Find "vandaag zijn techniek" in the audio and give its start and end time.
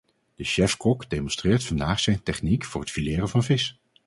1.63-2.65